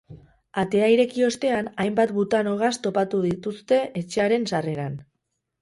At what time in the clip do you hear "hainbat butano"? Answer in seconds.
1.83-2.55